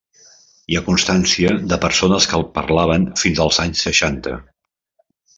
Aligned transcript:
Hi 0.71 0.77
ha 0.77 0.81
constància 0.87 1.51
de 1.73 1.77
persones 1.83 2.27
que 2.31 2.39
el 2.39 2.45
parlaven 2.55 3.05
fins 3.25 3.43
als 3.45 3.59
anys 3.65 3.85
seixanta. 3.89 4.35